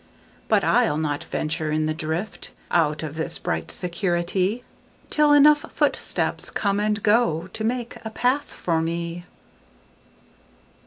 [0.47, 4.63] But I'll not venture in the driftOut of this bright security,
[5.11, 9.25] Till enough footsteps come and goTo make a path for me.